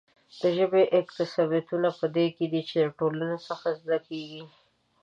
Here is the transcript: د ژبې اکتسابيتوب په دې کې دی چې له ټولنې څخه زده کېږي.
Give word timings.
د 0.39 0.41
ژبې 0.57 0.83
اکتسابيتوب 0.99 1.83
په 1.99 2.07
دې 2.15 2.25
کې 2.35 2.45
دی 2.51 2.61
چې 2.69 2.77
له 2.85 2.89
ټولنې 2.99 3.37
څخه 3.47 3.67
زده 3.79 3.97
کېږي. 4.07 4.43